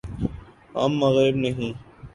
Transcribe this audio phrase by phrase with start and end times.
[0.75, 1.71] ہم مغرب نہیں۔